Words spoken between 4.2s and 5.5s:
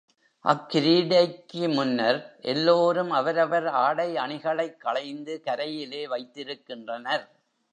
அணிகளைக் களைந்து